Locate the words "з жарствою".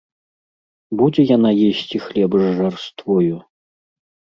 2.47-3.35